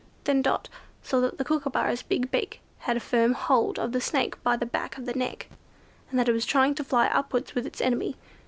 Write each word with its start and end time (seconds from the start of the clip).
Then 0.23 0.41
Dot 0.41 0.67
saw 1.03 1.19
that 1.21 1.37
the 1.37 1.45
Kookooburra's 1.45 2.01
big 2.01 2.31
beak 2.31 2.59
had 2.79 2.97
a 2.97 2.99
firm 2.99 3.33
hold 3.33 3.77
of 3.77 3.91
the 3.91 4.01
Snake 4.01 4.41
by 4.41 4.57
the 4.57 4.65
back 4.65 4.97
of 4.97 5.05
the 5.05 5.13
neck, 5.13 5.47
and 6.09 6.17
that 6.19 6.27
it 6.27 6.33
was 6.33 6.43
trying 6.47 6.73
to 6.73 6.83
fly 6.83 7.05
upwards 7.05 7.53
with 7.53 7.67
its 7.67 7.79
enemy. 7.81 8.15